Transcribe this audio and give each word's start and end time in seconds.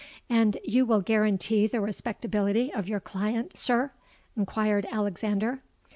'—'And 0.31 0.57
you 0.63 0.83
will 0.83 1.01
guarantee 1.01 1.67
the 1.67 1.79
respectability 1.79 2.73
of 2.73 2.89
your 2.89 2.99
client, 2.99 3.55
sir?' 3.55 3.91
enquired 4.35 4.87
Alexander. 4.91 5.61